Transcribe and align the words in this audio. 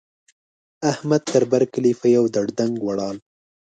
احمد؛ 0.91 1.21
تر 1.33 1.43
بر 1.51 1.63
کلي 1.73 1.93
په 1.99 2.05
يوه 2.15 2.29
دړدنګ 2.35 2.73
ولاړ. 2.83 3.15